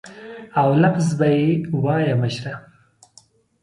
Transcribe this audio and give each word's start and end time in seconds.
او 0.61 0.69
لفظ 0.83 1.07
به 1.19 1.27
یې 1.39 1.47
وایه 1.83 2.13
مشره. 2.21 2.53